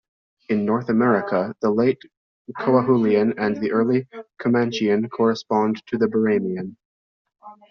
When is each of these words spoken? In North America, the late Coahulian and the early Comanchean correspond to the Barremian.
In 0.49 0.65
North 0.65 0.89
America, 0.89 1.55
the 1.61 1.69
late 1.69 2.01
Coahulian 2.57 3.35
and 3.37 3.57
the 3.57 3.71
early 3.71 4.07
Comanchean 4.41 5.07
correspond 5.11 5.79
to 5.85 5.97
the 5.99 6.07
Barremian. 6.07 6.75